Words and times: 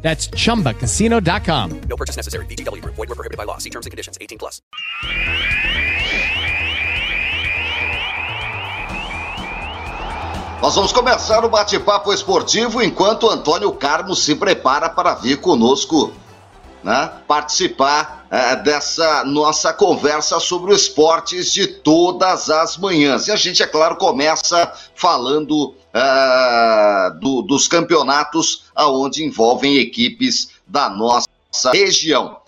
That's 0.00 0.28
chumbacasino.com. 0.30 1.80
No 1.88 1.96
purchase 1.96 2.16
necessary. 2.16 2.46
VGW 2.46 2.80
Group. 2.80 2.94
Void 2.96 3.08
were 3.08 3.14
prohibited 3.14 3.36
by 3.36 3.44
law. 3.44 3.58
See 3.58 3.70
terms 3.70 3.86
and 3.86 3.90
conditions. 3.90 4.16
18 4.18 4.38
plus. 4.38 4.62
Nós 10.60 10.74
vamos 10.74 10.92
começar 10.92 11.44
o 11.44 11.48
bate-papo 11.48 12.12
esportivo 12.12 12.82
enquanto 12.82 13.30
Antônio 13.30 13.72
Carmo 13.72 14.16
se 14.16 14.34
prepara 14.34 14.90
para 14.90 15.14
vir 15.14 15.40
conosco, 15.40 16.12
né? 16.82 17.12
Participar 17.28 18.26
é, 18.28 18.56
dessa 18.56 19.24
nossa 19.24 19.72
conversa 19.72 20.40
sobre 20.40 20.72
os 20.72 20.82
esportes 20.82 21.52
de 21.52 21.68
todas 21.68 22.50
as 22.50 22.76
manhãs. 22.76 23.28
E 23.28 23.32
a 23.32 23.36
gente, 23.36 23.62
é 23.62 23.68
claro, 23.68 23.96
começa 23.96 24.72
falando 24.96 25.74
é, 25.92 27.10
do, 27.20 27.42
dos 27.42 27.68
campeonatos 27.68 28.64
aonde 28.74 29.24
envolvem 29.24 29.78
equipes 29.78 30.50
da 30.66 30.88
nossa 30.88 31.28
região. 31.72 32.38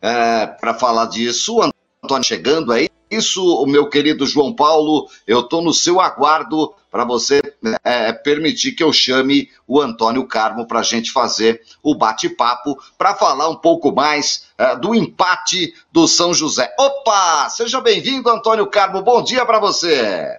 É, 0.00 0.46
para 0.46 0.74
falar 0.74 1.06
disso, 1.06 1.60
Antônio 2.02 2.24
chegando 2.24 2.72
aí. 2.72 2.88
Isso, 3.10 3.42
o 3.42 3.66
meu 3.66 3.88
querido 3.88 4.26
João 4.26 4.54
Paulo, 4.54 5.08
eu 5.26 5.40
estou 5.40 5.62
no 5.62 5.72
seu 5.72 5.98
aguardo 5.98 6.74
para 6.90 7.04
você 7.04 7.40
é, 7.82 8.12
permitir 8.12 8.72
que 8.72 8.82
eu 8.82 8.92
chame 8.92 9.48
o 9.66 9.80
Antônio 9.80 10.26
Carmo 10.26 10.66
para 10.66 10.80
a 10.80 10.82
gente 10.82 11.10
fazer 11.10 11.62
o 11.82 11.94
bate-papo, 11.94 12.78
para 12.98 13.14
falar 13.14 13.48
um 13.48 13.56
pouco 13.56 13.92
mais 13.92 14.46
é, 14.58 14.76
do 14.76 14.94
empate 14.94 15.74
do 15.90 16.06
São 16.06 16.34
José. 16.34 16.74
Opa! 16.78 17.48
Seja 17.48 17.80
bem-vindo, 17.80 18.28
Antônio 18.28 18.66
Carmo. 18.66 19.02
Bom 19.02 19.22
dia 19.22 19.44
para 19.46 19.58
você. 19.58 20.38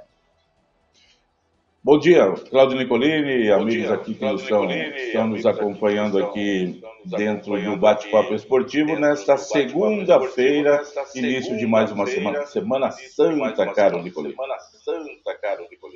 Bom 1.82 1.98
dia, 1.98 2.34
Claudio 2.50 2.78
Nicolini, 2.78 3.50
amigos 3.50 3.74
dia, 3.74 3.94
aqui 3.94 4.14
que 4.14 4.26
estão, 4.26 4.70
estão 4.70 5.28
nos 5.28 5.46
acompanhando 5.46 6.22
aqui 6.22 6.84
dentro 7.06 7.58
do 7.58 7.78
Bate-Papo 7.78 8.34
Esportivo 8.34 9.00
nesta 9.00 9.38
segunda-feira, 9.38 10.82
início 11.16 11.58
de 11.58 11.66
mais 11.66 11.90
uma 11.90 12.06
semana, 12.06 12.46
semana 12.48 12.92
Santa, 12.92 13.66
caro 13.74 14.04
Nicolini. 14.04 14.36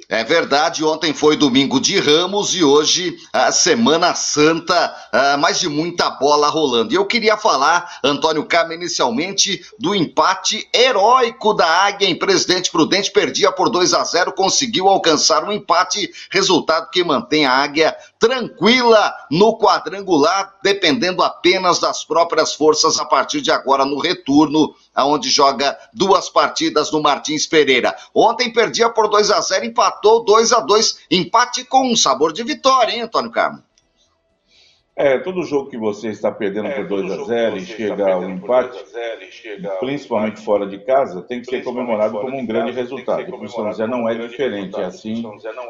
É 0.10 0.24
verdade, 0.24 0.84
ontem 0.84 1.14
foi 1.14 1.36
domingo 1.36 1.80
de 1.80 2.00
Ramos 2.00 2.54
e 2.56 2.64
hoje 2.64 3.18
a 3.32 3.52
Semana 3.52 4.14
Santa, 4.16 4.96
mais 5.40 5.60
de 5.60 5.68
muita 5.68 6.10
bola 6.12 6.48
rolando. 6.50 6.94
E 6.94 6.96
eu 6.96 7.06
queria 7.06 7.38
falar, 7.38 8.00
Antônio 8.04 8.46
Carmo, 8.46 8.74
inicialmente 8.74 9.66
do 9.80 9.96
empate 9.96 10.68
heróico 10.74 11.54
da 11.54 11.68
Águia 11.68 12.08
em 12.08 12.18
Presidente 12.18 12.70
Prudente, 12.70 13.12
perdia 13.12 13.52
por 13.52 13.70
2 13.70 13.94
a 13.94 14.04
0, 14.04 14.34
conseguiu 14.34 14.88
alcançar 14.88 15.44
um 15.44 15.52
empate, 15.52 16.12
resultado 16.30 16.90
que 16.92 17.04
mantém 17.04 17.46
a 17.46 17.52
Águia 17.52 17.96
tranquila 18.24 19.14
no 19.30 19.58
quadrangular, 19.58 20.56
dependendo 20.64 21.22
apenas 21.22 21.78
das 21.78 22.06
próprias 22.06 22.54
forças 22.54 22.98
a 22.98 23.04
partir 23.04 23.42
de 23.42 23.52
agora 23.52 23.84
no 23.84 24.00
retorno, 24.00 24.74
aonde 24.96 25.30
joga 25.30 25.78
duas 25.94 26.30
partidas 26.30 26.90
no 26.90 27.02
Martins 27.02 27.46
Pereira. 27.46 27.94
Ontem 28.16 28.54
perdia 28.54 28.90
por 28.90 29.10
2 29.10 29.30
a 29.30 29.42
0, 29.42 29.66
empatou 29.66 30.24
2 30.24 30.54
a 30.54 30.62
2, 30.62 31.00
empate 31.12 31.66
com 31.66 31.92
um 31.92 31.98
sabor 31.98 32.32
de 32.32 32.44
vitória, 32.44 32.94
hein, 32.94 33.02
Antônio 33.02 33.30
Carmo? 33.30 33.62
É, 34.96 35.18
todo 35.18 35.44
jogo 35.44 35.72
que 35.72 35.78
você 35.78 36.09
está 36.09 36.31
perdendo 36.31 36.68
é, 36.68 36.76
por 36.76 36.88
2 36.88 37.12
a 37.12 37.24
0 37.24 37.58
e 37.58 37.66
chega 37.66 38.14
ao 38.14 38.30
empate, 38.30 38.78
principalmente 39.80 40.42
fora 40.42 40.68
de 40.68 40.78
casa, 40.80 41.24
tem 41.24 41.42
que 41.42 41.48
ser 41.48 41.64
comemorado 41.64 42.20
como 42.20 42.38
um 42.38 42.46
grande 42.46 42.72
resultado. 42.72 43.22
E 43.28 43.32
o 43.32 43.48
São 43.50 43.66
José 43.66 43.88
não 43.88 44.08
é 44.08 44.14
diferente, 44.14 44.80
é 44.80 44.86
assim 44.86 45.24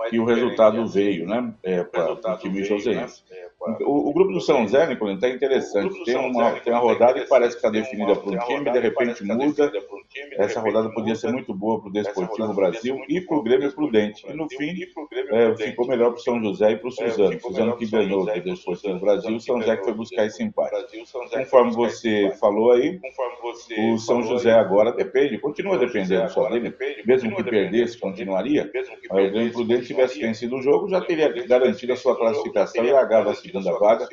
que 0.09 0.19
o 0.19 0.25
resultado 0.25 0.85
veio, 0.87 1.25
né, 1.25 1.53
é, 1.63 1.83
para 1.83 2.11
o 2.11 2.37
time 2.37 2.63
joseense. 2.65 3.23
O, 3.85 4.09
o, 4.09 4.13
grupo 4.13 4.33
do 4.33 4.41
São 4.41 4.63
José, 4.63 4.85
Nicolino, 4.87 5.15
está 5.15 5.29
interessante. 5.29 6.03
Tem 6.03 6.17
uma, 6.17 6.51
tem 6.59 6.73
uma 6.73 6.81
rodada 6.81 7.13
que 7.13 7.29
parece 7.29 7.51
que 7.51 7.65
está 7.65 7.69
definida 7.69 8.13
para 8.13 8.29
um 8.29 8.37
time, 8.39 8.69
de 8.69 8.79
repente 8.79 9.23
muda. 9.23 9.71
Essa 10.33 10.59
rodada 10.59 10.89
podia 10.89 11.15
ser 11.15 11.31
muito 11.31 11.53
boa 11.53 11.79
para 11.79 11.89
o 11.89 11.93
Desportivo 11.93 12.53
Brasil 12.53 13.01
e 13.07 13.21
para 13.21 13.37
o 13.37 13.41
Grêmio 13.41 13.71
Prudente. 13.71 14.25
E 14.27 14.33
no 14.33 14.49
fim, 14.49 14.75
é, 15.31 15.55
ficou 15.55 15.87
melhor 15.87 16.11
para 16.11 16.19
o 16.19 16.21
São 16.21 16.43
José 16.43 16.71
e 16.71 16.75
para 16.75 16.89
o 16.89 16.91
Suzano. 16.91 17.39
Suzano 17.39 17.77
que 17.77 17.85
ganhou 17.85 18.25
do 18.25 18.41
Desportivo 18.41 18.99
Brasil, 18.99 19.12
o 19.15 19.39
São 19.39 19.59
José 19.61 19.77
que 19.77 19.83
foi 19.83 19.93
buscar 19.93 20.25
esse 20.25 20.43
empate. 20.43 20.75
Conforme 21.31 21.71
você 21.73 22.31
falou 22.39 22.71
aí, 22.71 22.99
o 23.77 23.97
São 23.97 24.23
José 24.23 24.51
agora 24.51 24.91
depende, 24.91 25.37
continua 25.37 25.77
dependendo 25.77 26.29
só 26.29 26.49
dele, 26.49 26.75
mesmo 27.05 27.35
que 27.35 27.43
perdesse, 27.43 27.97
continuaria. 27.97 28.69
Mas 29.09 29.27
o 29.27 29.31
Grêmio 29.31 29.53
Prudente 29.53 29.87
tivesse 29.87 30.19
vencido 30.19 30.57
o 30.57 30.61
jogo, 30.61 30.89
já 30.89 31.01
teria 31.01 31.29
garantido 31.45 31.93
a 31.93 31.95
sua 31.95 32.15
classificação 32.15 32.83
e 32.83 32.91
largava 32.91 33.31
a 33.31 33.35
segunda 33.35 33.71
vaga 33.77 34.07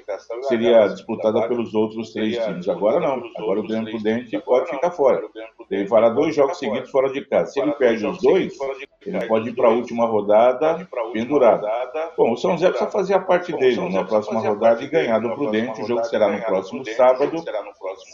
seria 0.48 0.88
disputada 0.88 1.48
pelos 1.48 1.74
outros 1.74 2.12
três 2.12 2.36
times. 2.44 2.68
Agora 2.68 3.00
não. 3.00 3.22
Agora 3.36 3.60
o 3.60 3.66
Grêmio 3.66 3.90
Prudente 3.90 4.38
pode 4.40 4.70
ficar 4.70 4.90
fora. 4.90 5.22
Ele 5.70 5.86
fará 5.86 6.08
dois 6.08 6.34
jogos 6.34 6.58
seguidos 6.58 6.90
fora 6.90 7.12
de 7.12 7.24
casa. 7.24 7.52
Se 7.52 7.60
ele 7.60 7.72
perde 7.72 8.04
os 8.04 8.20
dois, 8.20 8.52
ele 9.06 9.26
pode 9.26 9.50
ir 9.50 9.54
para 9.54 9.68
a 9.68 9.70
última 9.70 10.04
rodada 10.04 10.88
pendurado. 11.12 11.66
Bom, 12.16 12.32
o 12.32 12.36
São 12.36 12.52
José 12.52 12.70
precisa 12.70 12.90
fazer 12.90 13.14
a 13.14 13.20
parte 13.20 13.52
dele 13.52 13.88
na 13.90 14.04
próxima 14.04 14.40
rodada 14.40 14.82
e 14.82 14.88
ganhar 14.88 15.20
do 15.20 15.34
Prudente. 15.34 15.82
O 15.82 15.86
jogo 15.86 16.04
será 16.04 16.28
no 16.28 16.42
próximo 16.42 16.84
sábado, 16.84 17.44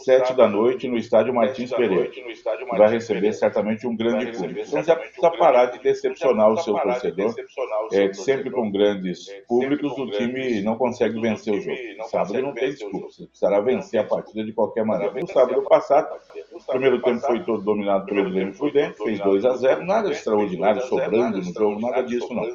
sete 0.03 0.33
da 0.33 0.47
noite, 0.47 0.87
no 0.87 0.97
estádio 0.97 1.33
Martins 1.33 1.71
Pereira. 1.71 2.11
Vai 2.77 2.89
receber 2.89 3.33
certamente 3.33 3.87
um 3.87 3.95
grande 3.95 4.37
público. 4.37 4.61
O 4.61 4.65
São 4.65 4.79
José 4.79 4.95
precisa 4.95 5.31
parar 5.31 5.65
de 5.65 5.79
decepcionar 5.79 6.51
o 6.51 6.57
seu 6.57 6.75
torcedor. 6.75 7.33
É, 7.91 8.13
sempre 8.13 8.51
com 8.51 8.71
grandes 8.71 9.27
públicos, 9.47 9.97
o 9.97 10.11
time 10.11 10.61
não 10.61 10.77
consegue 10.77 11.19
vencer 11.19 11.55
o 11.55 11.61
jogo. 11.61 11.77
Sábado 12.07 12.39
não 12.39 12.53
tem 12.53 12.69
desculpa. 12.69 13.07
Você 13.07 13.25
precisará 13.25 13.59
vencer 13.61 13.99
a 13.99 14.03
partida 14.03 14.43
de 14.43 14.53
qualquer 14.53 14.85
maneira. 14.85 15.19
No 15.19 15.27
sábado 15.27 15.63
passado, 15.63 16.07
o 16.53 16.71
primeiro 16.71 17.01
tempo 17.01 17.19
foi 17.21 17.46
todo 17.47 17.63
dominado 17.63 18.05
pelo 18.05 18.29
Grêmio 18.29 18.53
Prudente, 18.53 18.97
fez 18.97 19.19
2 19.21 19.45
a 19.45 19.55
0 19.55 19.85
nada 19.85 20.11
extraordinário 20.11 20.81
sobrando 20.83 21.37
no 21.37 21.53
jogo, 21.53 21.79
nada 21.79 22.03
disso 22.03 22.31
não. 22.33 22.45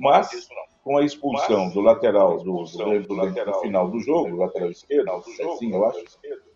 Mas, 0.00 0.48
com 0.84 0.96
a 0.96 1.04
expulsão 1.04 1.68
do 1.70 1.80
lateral 1.80 2.38
do, 2.38 2.62
do, 2.62 3.02
do, 3.02 3.16
no 3.16 3.60
final 3.60 3.90
do 3.90 3.98
jogo, 3.98 4.36
lateral 4.36 4.70
esquerdo, 4.70 5.10
assim, 5.10 5.72
eu 5.72 5.84
acho, 5.84 6.04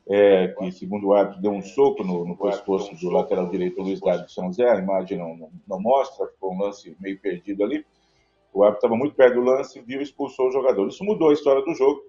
é, 0.08 0.48
que 0.48 0.72
segundo 0.72 1.08
o 1.08 1.12
árbitro 1.12 1.42
deu 1.42 1.50
um 1.50 1.60
soco 1.60 2.04
no, 2.04 2.24
no 2.24 2.36
pescoço 2.36 2.94
do 2.94 3.10
lateral 3.10 3.48
direito 3.50 3.82
Luiz 3.82 4.00
Dário 4.00 4.28
São 4.30 4.52
Zé, 4.52 4.70
a 4.70 4.78
imagem 4.78 5.18
não, 5.18 5.36
não, 5.36 5.50
não 5.66 5.80
mostra, 5.80 6.28
ficou 6.28 6.54
um 6.54 6.62
lance 6.62 6.96
meio 7.00 7.18
perdido 7.18 7.64
ali. 7.64 7.84
O 8.52 8.62
árbitro 8.62 8.86
estava 8.86 8.96
muito 8.96 9.16
perto 9.16 9.34
do 9.34 9.40
lance, 9.40 9.80
viu 9.80 10.00
e 10.00 10.04
expulsou 10.04 10.48
o 10.48 10.52
jogador. 10.52 10.86
Isso 10.86 11.04
mudou 11.04 11.30
a 11.30 11.32
história 11.32 11.62
do 11.64 11.74
jogo. 11.74 12.02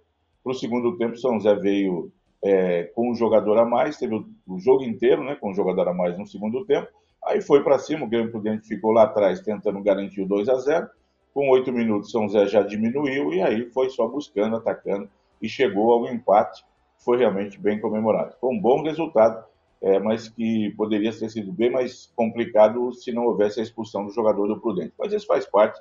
Para 0.43 0.51
o 0.51 0.55
segundo 0.55 0.97
tempo, 0.97 1.17
São 1.17 1.39
Zé 1.39 1.55
veio 1.55 2.11
é, 2.43 2.83
com 2.93 3.09
um 3.09 3.15
jogador 3.15 3.57
a 3.57 3.65
mais, 3.65 3.97
teve 3.97 4.15
o, 4.15 4.25
o 4.47 4.59
jogo 4.59 4.83
inteiro 4.83 5.23
né, 5.23 5.35
com 5.35 5.51
um 5.51 5.55
jogador 5.55 5.87
a 5.87 5.93
mais 5.93 6.17
no 6.17 6.27
segundo 6.27 6.65
tempo. 6.65 6.87
Aí 7.25 7.41
foi 7.41 7.63
para 7.63 7.79
cima, 7.79 8.05
o 8.05 8.09
Grêmio 8.09 8.31
Prudente 8.31 8.67
ficou 8.67 8.91
lá 8.91 9.03
atrás 9.03 9.39
tentando 9.39 9.81
garantir 9.81 10.21
o 10.21 10.27
2 10.27 10.49
a 10.49 10.55
0 10.55 10.89
Com 11.33 11.49
oito 11.49 11.71
minutos, 11.71 12.11
São 12.11 12.27
Zé 12.27 12.45
já 12.47 12.61
diminuiu 12.61 13.33
e 13.33 13.41
aí 13.41 13.69
foi 13.71 13.89
só 13.89 14.07
buscando, 14.07 14.57
atacando 14.57 15.09
e 15.41 15.47
chegou 15.47 15.93
ao 15.93 16.13
empate. 16.13 16.65
Foi 16.97 17.17
realmente 17.17 17.59
bem 17.59 17.79
comemorado. 17.79 18.35
Foi 18.41 18.53
um 18.53 18.59
bom 18.59 18.81
resultado, 18.83 19.45
é, 19.81 19.99
mas 19.99 20.27
que 20.27 20.73
poderia 20.75 21.17
ter 21.17 21.29
sido 21.29 21.51
bem 21.51 21.71
mais 21.71 22.11
complicado 22.13 22.91
se 22.93 23.13
não 23.13 23.25
houvesse 23.25 23.61
a 23.61 23.63
expulsão 23.63 24.05
do 24.05 24.11
jogador 24.11 24.47
do 24.47 24.59
Prudente. 24.59 24.93
Mas 24.99 25.13
isso 25.13 25.25
faz 25.25 25.45
parte. 25.45 25.79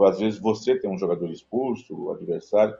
Às 0.00 0.18
vezes 0.20 0.40
você 0.40 0.78
tem 0.78 0.90
um 0.90 0.98
jogador 0.98 1.30
expulso, 1.30 1.94
o 1.94 2.12
adversário. 2.12 2.74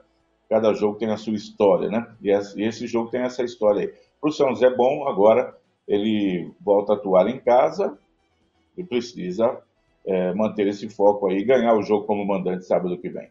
Cada 0.49 0.73
jogo 0.73 0.97
tem 0.97 1.11
a 1.11 1.17
sua 1.17 1.33
história, 1.33 1.89
né? 1.89 2.07
E 2.21 2.31
esse 2.63 2.87
jogo 2.87 3.11
tem 3.11 3.21
essa 3.21 3.43
história 3.43 3.81
aí. 3.81 3.93
Para 4.19 4.29
o 4.29 4.33
São 4.33 4.53
Zé, 4.55 4.69
bom, 4.69 5.07
agora 5.07 5.55
ele 5.87 6.51
volta 6.59 6.93
a 6.93 6.95
atuar 6.95 7.27
em 7.27 7.39
casa 7.39 7.97
e 8.75 8.83
precisa 8.83 9.61
é, 10.05 10.33
manter 10.33 10.67
esse 10.67 10.89
foco 10.89 11.27
aí 11.27 11.37
e 11.37 11.43
ganhar 11.43 11.75
o 11.75 11.83
jogo 11.83 12.05
como 12.05 12.25
mandante 12.25 12.65
sábado 12.65 12.97
que 12.97 13.09
vem. 13.09 13.29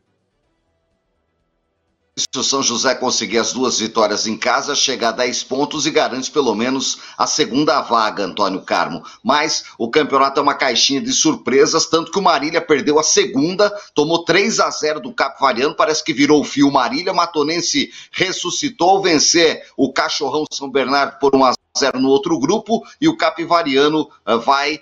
O 2.36 2.42
São 2.42 2.62
José 2.62 2.94
conseguir 2.94 3.38
as 3.38 3.52
duas 3.52 3.78
vitórias 3.78 4.26
em 4.26 4.36
casa, 4.36 4.74
chega 4.74 5.08
a 5.08 5.12
10 5.12 5.44
pontos 5.44 5.86
e 5.86 5.90
garante 5.90 6.30
pelo 6.30 6.54
menos 6.54 6.98
a 7.16 7.26
segunda 7.26 7.80
vaga, 7.80 8.24
Antônio 8.24 8.62
Carmo. 8.62 9.02
Mas 9.22 9.64
o 9.78 9.90
campeonato 9.90 10.40
é 10.40 10.42
uma 10.42 10.54
caixinha 10.54 11.00
de 11.00 11.12
surpresas, 11.12 11.86
tanto 11.86 12.10
que 12.10 12.18
o 12.18 12.22
Marília 12.22 12.60
perdeu 12.60 12.98
a 12.98 13.02
segunda, 13.02 13.70
tomou 13.94 14.24
3 14.24 14.60
a 14.60 14.70
0 14.70 15.00
do 15.00 15.12
Capivariano, 15.12 15.74
parece 15.74 16.02
que 16.02 16.12
virou 16.12 16.40
o 16.40 16.44
fio 16.44 16.70
Marília, 16.70 17.12
Matonense 17.12 17.90
ressuscitou 18.12 19.02
vencer 19.02 19.66
o 19.76 19.92
Cachorrão 19.92 20.44
São 20.52 20.70
Bernardo 20.70 21.18
por 21.18 21.34
1 21.34 21.44
a 21.44 21.52
0 21.78 22.00
no 22.00 22.08
outro 22.08 22.38
grupo 22.38 22.82
e 23.00 23.08
o 23.08 23.16
Capivariano 23.16 24.08
uh, 24.26 24.38
vai 24.40 24.80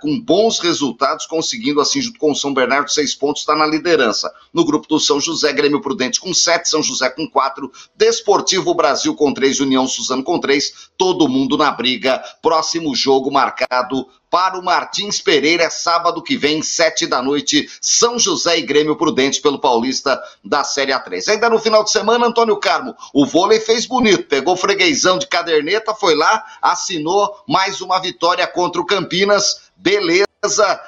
com 0.00 0.18
bons 0.20 0.58
resultados, 0.58 1.26
conseguindo, 1.26 1.80
assim, 1.80 2.00
junto 2.00 2.18
com 2.18 2.32
o 2.32 2.34
São 2.34 2.52
Bernardo, 2.52 2.90
seis 2.90 3.14
pontos, 3.14 3.42
está 3.42 3.54
na 3.54 3.66
liderança. 3.66 4.32
No 4.52 4.64
grupo 4.64 4.88
do 4.88 4.98
São 4.98 5.20
José, 5.20 5.52
Grêmio 5.52 5.80
Prudente 5.80 6.20
com 6.20 6.34
sete, 6.34 6.68
São 6.68 6.82
José 6.82 7.08
com 7.10 7.28
quatro, 7.28 7.70
Desportivo 7.96 8.74
Brasil 8.74 9.14
com 9.14 9.32
três, 9.32 9.60
União 9.60 9.86
Suzano 9.86 10.24
com 10.24 10.40
três, 10.40 10.90
todo 10.98 11.28
mundo 11.28 11.56
na 11.56 11.70
briga. 11.70 12.22
Próximo 12.42 12.94
jogo 12.94 13.30
marcado 13.30 14.08
para 14.32 14.58
o 14.58 14.64
Martins 14.64 15.20
Pereira, 15.20 15.68
sábado 15.68 16.22
que 16.22 16.38
vem, 16.38 16.62
sete 16.62 17.06
da 17.06 17.20
noite, 17.20 17.68
São 17.82 18.18
José 18.18 18.58
e 18.58 18.62
Grêmio 18.62 18.96
Prudente 18.96 19.42
pelo 19.42 19.58
Paulista 19.58 20.18
da 20.42 20.64
Série 20.64 20.90
A3. 20.90 21.28
Ainda 21.28 21.50
no 21.50 21.58
final 21.58 21.84
de 21.84 21.90
semana, 21.90 22.28
Antônio 22.28 22.56
Carmo, 22.56 22.96
o 23.12 23.26
vôlei 23.26 23.60
fez 23.60 23.84
bonito, 23.84 24.24
pegou 24.24 24.56
freguesão 24.56 25.18
de 25.18 25.26
caderneta, 25.26 25.94
foi 25.94 26.14
lá, 26.14 26.42
assinou 26.62 27.44
mais 27.46 27.82
uma 27.82 28.00
vitória 28.00 28.46
contra 28.46 28.80
o 28.80 28.86
Campinas, 28.86 29.70
beleza 29.76 30.26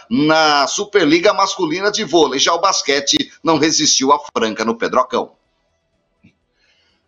na 0.08 0.66
Superliga 0.66 1.34
Masculina 1.34 1.92
de 1.92 2.02
Vôlei. 2.02 2.40
Já 2.40 2.54
o 2.54 2.60
basquete 2.62 3.30
não 3.42 3.58
resistiu 3.58 4.10
à 4.10 4.18
Franca 4.34 4.64
no 4.64 4.78
Pedrocão. 4.78 5.32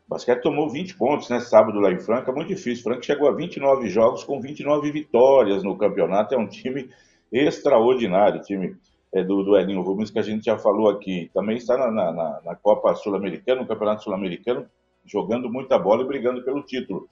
O 0.07 0.11
basquete 0.11 0.43
tomou 0.43 0.71
20 0.71 0.97
pontos, 0.97 1.29
né? 1.29 1.41
Sábado 1.41 1.81
lá 1.81 1.91
em 1.91 1.99
Franca, 1.99 2.31
muito 2.31 2.49
difícil. 2.49 2.85
Franca 2.85 3.03
chegou 3.03 3.29
a 3.29 3.33
29 3.33 3.89
jogos 3.89 4.23
com 4.23 4.41
29 4.41 4.93
vitórias 4.93 5.65
no 5.65 5.77
campeonato. 5.77 6.33
É 6.33 6.39
um 6.39 6.47
time 6.47 6.89
extraordinário, 7.33 8.41
time 8.41 8.77
é, 9.13 9.25
do, 9.25 9.43
do 9.43 9.57
Elinho 9.57 9.83
Rubens, 9.83 10.11
que 10.11 10.19
a 10.21 10.23
gente 10.23 10.45
já 10.45 10.57
falou 10.57 10.89
aqui. 10.89 11.29
Também 11.35 11.57
está 11.57 11.77
na, 11.77 11.91
na, 11.91 12.41
na 12.45 12.55
Copa 12.55 12.95
Sul-Americana, 12.95 13.63
no 13.63 13.67
Campeonato 13.67 14.05
Sul-Americano, 14.05 14.67
jogando 15.05 15.51
muita 15.51 15.77
bola 15.77 16.05
e 16.05 16.07
brigando 16.07 16.41
pelo 16.45 16.63
título. 16.63 17.09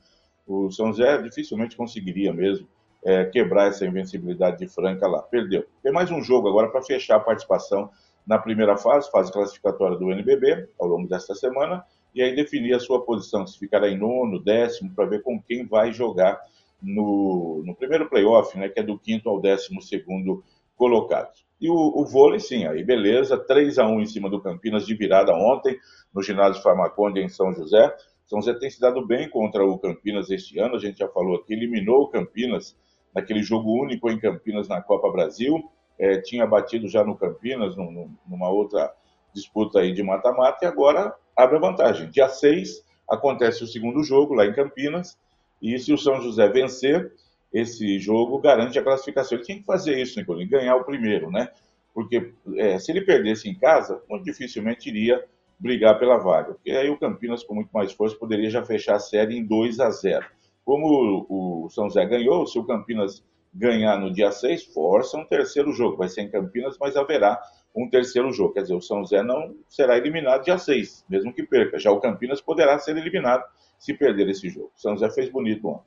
O 0.47 0.71
São 0.71 0.93
José 0.93 1.21
dificilmente 1.21 1.77
conseguiria 1.77 2.33
mesmo 2.33 2.69
é, 3.05 3.25
quebrar 3.25 3.67
essa 3.67 3.85
invencibilidade 3.85 4.59
de 4.59 4.69
Franca 4.69 5.09
lá. 5.09 5.21
Perdeu. 5.21 5.65
Tem 5.83 5.93
mais 5.93 6.13
um 6.13 6.23
jogo 6.23 6.49
agora 6.49 6.69
para 6.69 6.81
fechar 6.81 7.17
a 7.17 7.21
participação 7.21 7.91
na 8.25 8.39
primeira 8.39 8.77
fase, 8.77 9.11
fase 9.11 9.33
classificatória 9.33 9.99
do 9.99 10.13
NBB, 10.13 10.69
ao 10.79 10.87
longo 10.87 11.09
desta 11.09 11.35
semana 11.35 11.85
e 12.15 12.23
aí 12.23 12.35
definir 12.35 12.75
a 12.75 12.81
sua 12.81 13.05
posição, 13.05 13.47
se 13.47 13.59
ficará 13.59 13.89
em 13.89 13.99
nono, 13.99 14.43
décimo, 14.43 14.95
para 14.95 15.07
ver 15.07 15.23
com 15.23 15.43
quem 15.43 15.67
vai 15.67 15.93
jogar 15.93 16.41
no, 16.81 17.63
no 17.65 17.75
primeiro 17.75 18.09
playoff, 18.09 18.57
né, 18.59 18.69
que 18.69 18.79
é 18.79 18.83
do 18.83 18.99
quinto 18.99 19.29
ao 19.29 19.41
décimo 19.41 19.83
segundo 19.83 20.45
colocados. 20.77 21.45
E 21.61 21.69
o, 21.69 21.75
o 21.75 22.05
vôlei, 22.05 22.41
sim, 22.41 22.67
aí 22.67 22.85
beleza, 22.85 23.39
3 23.39 23.79
a 23.79 23.87
1 23.87 24.01
em 24.01 24.07
cima 24.07 24.29
do 24.29 24.41
Campinas 24.41 24.87
de 24.87 24.95
virada 24.95 25.35
ontem, 25.35 25.79
no 26.15 26.23
ginásio 26.23 26.63
Farmaconde 26.63 27.21
em 27.21 27.29
São 27.29 27.53
José. 27.53 27.95
São 28.27 28.41
José 28.41 28.55
tem 28.59 28.71
se 28.71 28.81
dado 28.81 29.07
bem 29.07 29.29
contra 29.29 29.65
o 29.65 29.79
Campinas 29.79 30.31
este 30.31 30.59
ano, 30.59 30.77
a 30.77 30.79
gente 30.79 30.99
já 30.99 31.09
falou 31.09 31.37
aqui, 31.37 31.53
eliminou 31.53 32.03
o 32.03 32.09
Campinas 32.09 32.77
naquele 33.15 33.43
jogo 33.43 33.71
único 33.71 34.11
em 34.11 34.19
Campinas 34.19 34.69
na 34.69 34.83
Copa 34.83 35.11
Brasil, 35.11 35.63
é, 35.99 36.21
tinha 36.21 36.47
batido 36.47 36.89
já 36.89 37.05
no 37.05 37.17
Campinas, 37.17 37.77
num, 37.77 38.11
numa 38.29 38.51
outra 38.51 38.93
disputa 39.33 39.81
aí 39.81 39.93
de 39.93 40.03
mata-mata, 40.03 40.65
e 40.65 40.69
agora 40.69 41.15
abre 41.37 41.57
a 41.57 41.61
vantagem. 41.61 42.11
Dia 42.11 42.29
6 42.29 42.85
acontece 43.09 43.63
o 43.63 43.67
segundo 43.67 44.03
jogo 44.03 44.35
lá 44.35 44.47
em 44.47 44.53
Campinas, 44.53 45.19
e 45.61 45.79
se 45.79 45.93
o 45.93 45.99
São 45.99 46.21
José 46.21 46.49
vencer 46.49 47.13
esse 47.53 47.99
jogo, 47.99 48.39
garante 48.39 48.79
a 48.79 48.83
classificação. 48.83 49.39
Ele 49.39 49.47
tinha 49.47 49.59
que 49.59 49.65
fazer 49.65 49.97
isso, 49.99 50.19
Nicolini, 50.19 50.51
ganhar 50.51 50.75
o 50.77 50.85
primeiro, 50.85 51.31
né? 51.31 51.49
Porque 51.95 52.33
é, 52.57 52.79
se 52.79 52.91
ele 52.91 53.03
perdesse 53.03 53.49
em 53.49 53.55
casa, 53.55 54.03
muito 54.11 54.25
dificilmente 54.25 54.89
iria 54.89 55.25
brigar 55.59 55.99
pela 55.99 56.19
vaga. 56.19 56.55
Porque 56.55 56.73
aí 56.73 56.91
o 56.91 56.99
Campinas, 56.99 57.45
com 57.45 57.55
muito 57.55 57.71
mais 57.73 57.93
força, 57.93 58.17
poderia 58.17 58.51
já 58.51 58.65
fechar 58.65 58.97
a 58.97 58.99
série 58.99 59.39
em 59.39 59.45
2 59.45 59.79
a 59.79 59.91
0. 59.91 60.27
Como 60.65 61.27
o, 61.29 61.67
o 61.67 61.71
São 61.71 61.85
José 61.85 62.05
ganhou, 62.05 62.47
se 62.47 62.59
o 62.59 62.65
Campinas 62.65 63.23
ganhar 63.55 63.99
no 63.99 64.13
dia 64.13 64.33
6, 64.33 64.65
força 64.65 65.17
um 65.17 65.25
terceiro 65.25 65.73
jogo. 65.73 65.97
Vai 65.97 66.09
ser 66.09 66.23
em 66.23 66.31
Campinas, 66.31 66.77
mas 66.79 66.97
haverá 66.97 67.41
um 67.75 67.89
terceiro 67.89 68.33
jogo. 68.33 68.55
Quer 68.55 68.63
dizer, 68.63 68.75
o 68.75 68.81
São 68.81 69.01
José 69.01 69.23
não 69.23 69.55
será 69.69 69.97
eliminado 69.97 70.45
dia 70.45 70.59
6, 70.59 71.05
mesmo 71.09 71.33
que 71.33 71.43
perca. 71.43 71.79
Já 71.79 71.91
o 71.91 72.01
Campinas 72.01 72.41
poderá 72.41 72.79
ser 72.79 72.97
eliminado 72.97 73.45
se 73.79 73.95
perder 73.95 74.29
esse 74.29 74.49
jogo. 74.49 74.73
O 74.77 74.81
São 74.81 74.93
José 74.95 75.11
fez 75.11 75.31
bonito 75.31 75.69
ontem. 75.69 75.85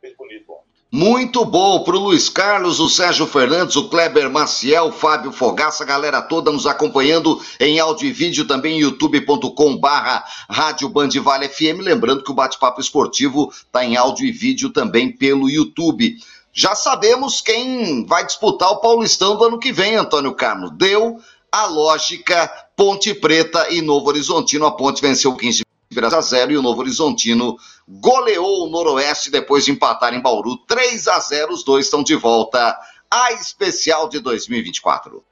Fez 0.00 0.16
bonito 0.16 0.50
ontem. 0.50 0.62
Muito 0.94 1.42
bom 1.46 1.82
para 1.84 1.96
o 1.96 2.00
Luiz 2.00 2.28
Carlos, 2.28 2.78
o 2.78 2.86
Sérgio 2.86 3.26
Fernandes, 3.26 3.76
o 3.76 3.88
Kleber 3.88 4.30
Maciel, 4.30 4.88
o 4.88 4.92
Fábio 4.92 5.32
Fogaça, 5.32 5.82
a 5.82 5.86
galera 5.86 6.20
toda 6.20 6.52
nos 6.52 6.66
acompanhando 6.66 7.40
em 7.58 7.80
áudio 7.80 8.06
e 8.06 8.12
vídeo 8.12 8.46
também 8.46 8.78
youtube.com 8.78 9.78
barra 9.78 10.22
Rádio 10.50 10.90
Bandivale 10.90 11.48
FM. 11.48 11.80
Lembrando 11.80 12.22
que 12.22 12.30
o 12.30 12.34
Bate-Papo 12.34 12.78
Esportivo 12.78 13.50
está 13.50 13.82
em 13.82 13.96
áudio 13.96 14.26
e 14.26 14.32
vídeo 14.32 14.68
também 14.68 15.10
pelo 15.10 15.48
YouTube. 15.48 16.18
Já 16.52 16.74
sabemos 16.74 17.40
quem 17.40 18.04
vai 18.04 18.26
disputar 18.26 18.70
o 18.70 18.80
Paulistão 18.80 19.36
do 19.36 19.44
ano 19.44 19.58
que 19.58 19.72
vem, 19.72 19.96
Antônio 19.96 20.34
Carlos. 20.34 20.70
Deu 20.72 21.18
a 21.50 21.64
lógica 21.64 22.46
Ponte 22.76 23.14
Preta 23.14 23.70
e 23.70 23.80
Novo 23.80 24.08
Horizontino. 24.08 24.66
A 24.66 24.72
Ponte 24.72 25.00
venceu 25.00 25.34
15 25.34 25.62
a 26.00 26.20
0 26.20 26.52
e 26.52 26.56
o 26.58 26.62
Novo 26.62 26.80
Horizontino 26.80 27.56
goleou 27.88 28.66
o 28.66 28.70
Noroeste 28.70 29.30
depois 29.30 29.64
de 29.64 29.72
empatar 29.72 30.14
em 30.14 30.20
Bauru 30.20 30.56
3 30.66 31.08
a 31.08 31.18
0. 31.18 31.52
Os 31.52 31.64
dois 31.64 31.86
estão 31.86 32.02
de 32.02 32.14
volta 32.14 32.78
à 33.10 33.32
especial 33.32 34.08
de 34.08 34.20
2024. 34.20 35.24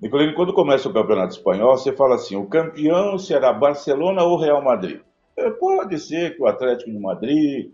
Nicolino, 0.00 0.34
quando 0.34 0.52
começa 0.52 0.88
o 0.88 0.92
Campeonato 0.92 1.34
Espanhol, 1.34 1.76
você 1.76 1.92
fala 1.92 2.16
assim: 2.16 2.36
o 2.36 2.46
campeão 2.46 3.18
será 3.18 3.52
Barcelona 3.52 4.22
ou 4.24 4.36
Real 4.36 4.62
Madrid? 4.62 5.00
É, 5.36 5.50
pode 5.50 5.98
ser 5.98 6.36
que 6.36 6.42
o 6.42 6.46
Atlético 6.46 6.90
de 6.90 6.98
Madrid 6.98 7.70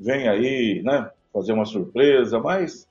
vem 0.00 0.26
aí, 0.26 0.82
né, 0.82 1.10
fazer 1.32 1.52
uma 1.52 1.66
surpresa, 1.66 2.40
mas 2.40 2.88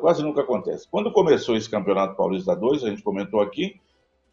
quase 0.00 0.22
nunca 0.22 0.40
acontece. 0.42 0.88
Quando 0.88 1.12
começou 1.12 1.56
esse 1.56 1.68
Campeonato 1.68 2.16
Paulista 2.16 2.54
2, 2.54 2.84
a 2.84 2.90
gente 2.90 3.02
comentou 3.02 3.40
aqui, 3.40 3.80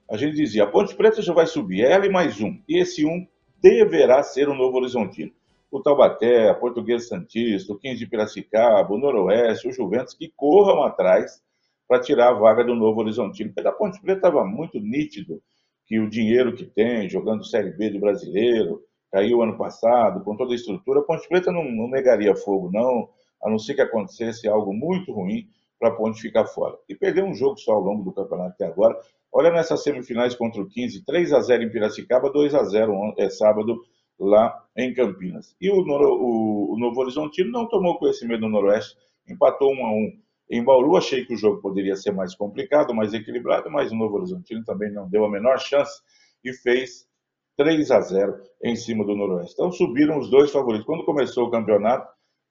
a 0.10 0.16
gente 0.16 0.36
dizia, 0.36 0.64
a 0.64 0.68
Ponte 0.68 0.96
Preta 0.96 1.22
já 1.22 1.34
vai 1.34 1.48
subir, 1.48 1.84
ela 1.84 2.06
e 2.06 2.10
mais 2.10 2.40
um. 2.40 2.58
E 2.70 2.80
esse 2.80 3.06
um 3.06 3.26
deverá 3.62 4.22
ser 4.22 4.48
o 4.48 4.54
Novo 4.54 4.78
Horizontino. 4.78 5.32
O 5.72 5.82
Taubaté, 5.82 6.50
a 6.50 6.54
Portuguesa 6.54 7.08
Santista, 7.08 7.74
o 7.74 7.78
15 7.78 7.98
de 7.98 8.06
Piracicaba, 8.06 8.94
o 8.94 8.98
Noroeste, 8.98 9.68
o 9.68 9.72
Juventus, 9.72 10.14
que 10.14 10.32
corram 10.36 10.84
atrás 10.84 11.42
para 11.88 12.00
tirar 12.00 12.30
a 12.30 12.34
vaga 12.34 12.64
do 12.64 12.76
Novo 12.76 13.00
Horizontino. 13.00 13.50
Porque 13.50 13.64
da 13.64 13.72
Ponte 13.72 14.00
Preta 14.00 14.20
estava 14.20 14.46
muito 14.46 14.80
nítido 14.80 15.42
que 15.88 16.00
o 16.00 16.10
dinheiro 16.10 16.54
que 16.54 16.66
tem, 16.66 17.10
jogando 17.10 17.44
Série 17.44 17.72
B 17.72 17.90
do 17.90 18.00
brasileiro, 18.00 18.82
caiu 19.14 19.44
ano 19.44 19.56
passado, 19.56 20.24
com 20.24 20.36
toda 20.36 20.54
a 20.54 20.56
estrutura, 20.56 21.00
a 21.00 21.04
Ponte 21.04 21.30
Preta 21.30 21.52
não, 21.52 21.64
não 21.64 21.88
negaria 21.88 22.36
fogo, 22.36 22.72
não, 22.74 23.08
a 23.44 23.50
não 23.50 23.60
ser 23.60 23.76
que 23.76 23.82
acontecesse 23.82 24.48
algo 24.48 24.74
muito 24.74 25.14
ruim 25.14 25.48
para 25.80 25.90
a 25.90 25.92
Ponte 25.92 26.20
ficar 26.20 26.48
fora. 26.48 26.76
E 26.90 26.96
perdeu 26.96 27.24
um 27.24 27.36
jogo 27.36 27.56
só 27.58 27.74
ao 27.74 27.82
longo 27.82 28.04
do 28.04 28.12
campeonato 28.12 28.56
até 28.56 28.66
agora. 28.66 29.00
Olha 29.32 29.52
nessas 29.52 29.84
semifinais 29.84 30.34
contra 30.34 30.60
o 30.60 30.68
15, 30.68 31.06
3 31.06 31.32
a 31.32 31.42
0 31.42 31.62
em 31.64 31.70
Piracicaba, 31.70 32.32
2 32.32 32.56
a 32.56 32.64
0 32.64 33.14
é 33.16 33.30
sábado 33.30 33.84
lá 34.20 34.64
em 34.76 34.92
Campinas. 34.96 35.56
E 35.62 35.70
o, 35.70 35.76
o, 35.76 36.74
o 36.74 36.80
Novo 36.80 37.00
Horizontino 37.00 37.52
não 37.52 37.68
tomou 37.68 38.00
conhecimento 38.00 38.42
do 38.42 38.50
Noroeste, 38.50 38.98
empatou 39.30 39.72
1 39.74 39.86
a 39.86 39.92
1 39.92 40.20
em 40.50 40.64
Bauru. 40.64 40.98
Achei 40.98 41.24
que 41.24 41.36
o 41.36 41.38
jogo 41.38 41.62
poderia 41.62 41.96
ser 41.96 42.14
mais 42.14 42.34
complicado, 42.34 42.96
mais 42.96 43.14
equilibrado, 43.14 43.70
mas 43.70 43.92
o 43.92 43.96
Novo 43.96 44.16
Horizontino 44.16 44.64
também 44.64 44.92
não 44.92 45.08
deu 45.08 45.24
a 45.24 45.30
menor 45.30 45.60
chance 45.60 46.02
e 46.44 46.52
fez 46.52 47.08
3 47.58 47.92
a 47.92 48.02
0 48.02 48.34
em 48.64 48.76
cima 48.76 49.06
do 49.06 49.16
Noroeste. 49.16 49.54
Então 49.54 49.72
subiram 49.72 50.18
os 50.18 50.30
dois 50.30 50.52
favoritos. 50.52 50.86
Quando 50.86 51.06
começou 51.06 51.46
o 51.46 51.52
campeonato, 51.52 52.08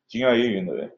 tinha 0.08 0.28
aí, 0.28 0.60
né, 0.62 0.90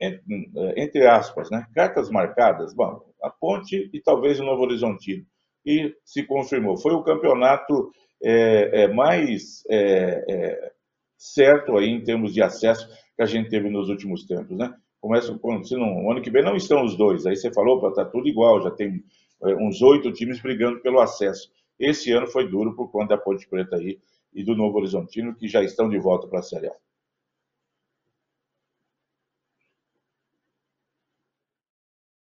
entre 0.77 1.07
aspas, 1.07 1.51
né, 1.51 1.67
cartas 1.75 2.11
marcadas, 2.11 2.75
bom, 2.75 3.01
a 3.23 3.31
Ponte 3.31 3.89
e 3.93 4.01
talvez 4.01 4.41
o 4.41 4.45
Novo 4.45 4.63
Horizontino. 4.63 5.25
E 5.65 5.95
se 6.05 6.25
confirmou. 6.25 6.77
Foi 6.77 6.93
o 6.93 7.03
campeonato 7.03 7.91
é, 8.23 8.83
é, 8.83 8.89
mais 8.89 9.63
é, 9.71 10.25
é 10.29 10.73
certo 11.17 11.77
aí 11.77 11.89
em 11.89 12.03
termos 12.03 12.35
de 12.35 12.43
acesso 12.43 12.87
que 13.17 13.23
a 13.23 13.27
gente 13.27 13.49
teve 13.49 13.71
nos 13.71 13.89
últimos 13.89 14.27
tempos, 14.27 14.57
né? 14.57 14.75
Começa, 15.01 15.39
se 15.65 15.77
não, 15.77 16.07
o 16.07 16.11
ano 16.11 16.23
que 16.23 16.31
vem 16.31 16.43
não 16.43 16.57
estão 16.57 16.85
os 16.85 16.97
dois. 16.97 17.27
Aí 17.27 17.37
você 17.37 17.53
falou, 17.53 17.87
está 17.89 18.05
tudo 18.05 18.27
igual, 18.27 18.63
já 18.63 18.71
tem 18.71 19.03
é, 19.45 19.55
uns 19.55 19.81
oito 19.83 20.13
times 20.13 20.41
brigando 20.41 20.81
pelo 20.81 21.01
acesso. 21.01 21.51
Esse 21.79 22.13
ano 22.13 22.27
foi 22.27 22.49
duro 22.49 22.75
por 22.75 22.91
conta 22.91 23.17
da 23.17 23.23
Ponte 23.23 23.47
Preta 23.49 23.77
aí 23.77 24.01
e 24.33 24.45
do 24.45 24.55
Novo 24.55 24.79
Horizontino, 24.79 25.35
que 25.35 25.49
já 25.49 25.63
estão 25.63 25.89
de 25.89 25.99
volta 25.99 26.27
para 26.27 26.41
a 26.41 26.43
Série 26.43 26.69
A. 26.69 26.75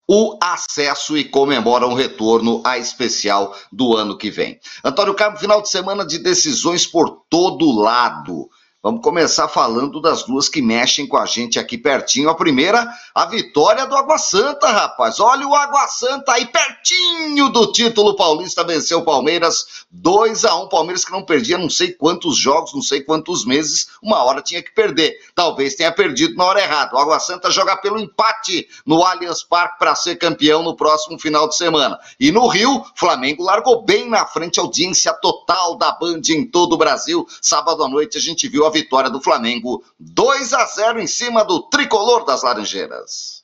o 0.08 0.38
acesso 0.42 1.18
e 1.18 1.24
comemoram 1.24 1.90
o 1.90 1.96
retorno 1.96 2.62
à 2.64 2.78
especial 2.78 3.56
do 3.72 3.96
ano 3.96 4.18
que 4.18 4.30
vem. 4.30 4.60
Antônio 4.84 5.16
Carmo, 5.16 5.38
final 5.38 5.62
de 5.62 5.70
semana 5.70 6.06
de 6.06 6.20
decisões 6.20 6.86
por 6.86 7.24
todo 7.30 7.72
lado. 7.72 8.48
Vamos 8.86 9.02
começar 9.02 9.48
falando 9.48 10.02
das 10.02 10.24
duas 10.24 10.50
que 10.50 10.62
mexem 10.62 11.08
com 11.08 11.16
a 11.16 11.26
gente 11.26 11.58
aqui 11.58 11.78
pertinho. 11.78 12.30
A 12.30 12.36
primeira, 12.36 12.86
a 13.16 13.26
vitória 13.26 13.86
do 13.86 13.96
Água 13.96 14.18
Santa, 14.18 14.68
rapaz. 14.68 15.22
Olha 15.22 15.48
o 15.48 15.56
Água 15.56 15.88
Santa 15.88 16.34
aí 16.34 16.46
pertinho 16.46 17.48
do 17.48 17.72
título 17.72 18.14
paulista, 18.18 18.62
venceu 18.62 19.00
o 19.00 19.06
Palmeiras 19.06 19.86
2 19.90 20.44
a 20.44 20.56
1 20.58 20.68
Palmeiras 20.68 21.06
que 21.06 21.14
não 21.14 21.24
perdia 21.24 21.58
não 21.58 21.70
sei 21.70 21.94
quantos 21.94 22.38
jogos, 22.38 22.74
não 22.74 22.82
sei 22.82 23.00
quantos 23.00 23.46
meses, 23.46 23.88
uma 24.02 24.22
hora 24.22 24.42
tinha 24.42 24.62
que 24.62 24.76
perder. 24.76 25.18
Talvez 25.34 25.76
tenha 25.76 25.92
perdido 25.94 26.36
na 26.36 26.44
hora 26.44 26.62
errada. 26.62 26.94
O 26.94 27.00
Água 27.00 27.20
Santa 27.20 27.50
joga 27.50 27.78
pelo 27.78 27.98
empate 27.98 28.68
no 28.86 29.02
Allianz 29.02 29.44
Parque 29.44 29.80
para 29.80 29.96
ser 29.96 30.18
campeão 30.18 30.62
no 30.62 30.76
próximo 30.76 31.18
final 31.18 31.48
de 31.48 31.56
semana. 31.56 31.98
E 32.20 32.34
no 32.34 32.48
Rio, 32.48 32.84
Flamengo 32.96 33.44
largou 33.44 33.86
bem 33.86 34.10
na 34.10 34.26
frente, 34.26 34.60
audiência 34.60 35.14
total 35.14 35.78
da 35.78 35.94
Band 35.94 36.24
em 36.32 36.46
todo 36.46 36.74
o 36.74 36.78
Brasil. 36.78 37.26
Sábado 37.42 37.82
à 37.82 37.88
noite 37.88 38.18
a 38.18 38.22
gente 38.22 38.50
viu 38.50 38.66
a 38.66 38.73
vitória 38.74 39.10
do 39.10 39.22
Flamengo, 39.22 39.82
2 40.00 40.54
a 40.54 40.66
0 40.66 41.00
em 41.00 41.08
cima 41.08 41.46
do 41.46 41.62
tricolor 41.70 42.26
das 42.26 42.44
Laranjeiras. 42.44 43.44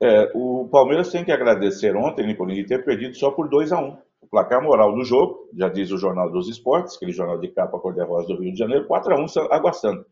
É, 0.00 0.30
o 0.34 0.68
Palmeiras 0.68 1.10
tem 1.10 1.24
que 1.24 1.32
agradecer 1.32 1.96
ontem, 1.96 2.26
Nicolini, 2.26 2.66
ter 2.66 2.84
perdido 2.84 3.16
só 3.16 3.30
por 3.30 3.48
2 3.48 3.72
a 3.72 3.78
1 3.78 3.98
O 4.22 4.26
placar 4.28 4.62
moral 4.62 4.94
do 4.94 5.04
jogo, 5.04 5.48
já 5.56 5.68
diz 5.68 5.90
o 5.90 5.98
Jornal 5.98 6.30
dos 6.30 6.48
Esportes, 6.48 6.96
aquele 6.96 7.12
jornal 7.12 7.38
de 7.38 7.48
capa 7.48 7.78
cor-de-rosa 7.78 8.26
do 8.28 8.40
Rio 8.40 8.52
de 8.52 8.58
Janeiro, 8.58 8.86
4 8.86 9.14
a 9.14 9.20
1 9.20 9.26
Água 9.52 9.72
Santa. 9.72 10.04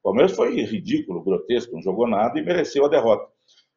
O 0.00 0.04
Palmeiras 0.04 0.32
foi 0.32 0.54
ridículo, 0.62 1.22
grotesco, 1.22 1.74
não 1.74 1.82
jogou 1.82 2.08
nada 2.08 2.38
e 2.38 2.44
mereceu 2.44 2.84
a 2.84 2.88
derrota. 2.88 3.26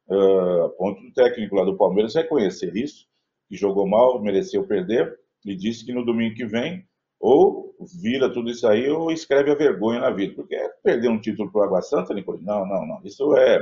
Uh, 0.08 0.70
ponto 0.78 1.02
do 1.02 1.12
técnico 1.14 1.56
lá 1.56 1.66
do 1.66 1.76
Palmeiras 1.76 2.14
reconhecer 2.14 2.76
isso, 2.76 3.08
que 3.50 3.56
jogou 3.56 3.88
mal, 3.88 4.22
mereceu 4.22 4.68
perder, 4.68 5.18
e 5.44 5.56
disse 5.56 5.86
que 5.86 5.94
no 5.94 6.06
domingo 6.06 6.36
que 6.36 6.46
vem 6.46 6.86
ou 7.20 7.76
vira 8.02 8.32
tudo 8.32 8.50
isso 8.50 8.68
aí 8.68 8.90
ou 8.90 9.12
escreve 9.12 9.52
a 9.52 9.56
vergonha 9.56 10.00
na 10.00 10.10
vida. 10.10 10.34
Porque 10.36 10.56
é 10.56 10.70
perder 10.84 11.10
um 11.10 11.20
título 11.20 11.52
para 11.52 11.62
o 11.62 11.64
Água 11.64 11.82
Santa, 11.82 12.14
Nicolino? 12.14 12.46
Não, 12.46 12.66
não, 12.66 12.86
não. 12.86 13.02
Isso 13.04 13.36
é, 13.36 13.58